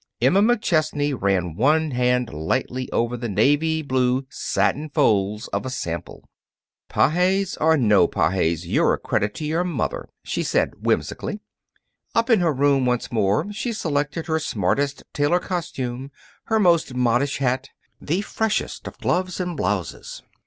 [0.19, 6.27] Emma McChesney ran one hand lightly over the navy blue satin folds of a sample.
[6.89, 11.39] "Pages or no Pages, you're a credit to your mother," she said, whimsically.
[12.15, 16.09] Up in her room once more, she selected her smartest tailor costume,
[16.45, 17.69] her most modish hat,
[18.01, 20.23] the freshest of gloves and blouses.